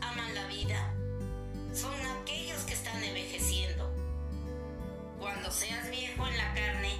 aman 0.00 0.34
la 0.34 0.46
vida 0.46 0.92
son 1.72 1.94
aquellos 2.20 2.60
que 2.64 2.74
están 2.74 3.02
envejeciendo. 3.02 3.90
Cuando 5.18 5.50
seas 5.50 5.90
viejo 5.90 6.26
en 6.26 6.36
la 6.36 6.54
carne, 6.54 6.91